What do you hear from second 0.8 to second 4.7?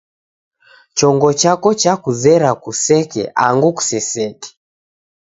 Chongo chako chakuzera kuseke angu kuseseke.